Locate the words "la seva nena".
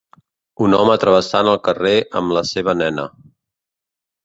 2.39-3.09